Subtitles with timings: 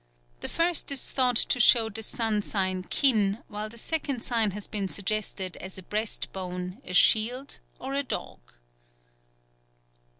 [0.39, 4.67] The first is thought to show the sun sign Kin, while the second sign has
[4.67, 8.39] been suggested as a breast bone, a shield, or a dog.